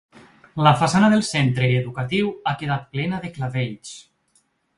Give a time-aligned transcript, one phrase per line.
[0.67, 3.95] La façana del centre educatiu ha quedat plena de clavells.